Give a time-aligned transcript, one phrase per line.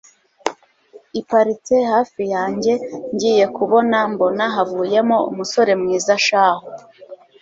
[1.19, 2.73] iparitse hafi yanjye
[3.13, 6.67] ngiye kubona mbona havuyemo umusore mwiza shahu